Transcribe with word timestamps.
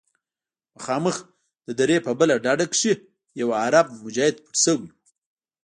مخامخ 0.75 1.15
د 1.67 1.69
درې 1.79 1.97
په 2.05 2.11
بله 2.19 2.35
ډډه 2.43 2.65
کښې 2.73 2.93
يو 3.41 3.47
عرب 3.61 3.87
مجاهد 4.03 4.35
پټ 4.43 4.55
سوى 4.63 4.87
و. 4.89 4.91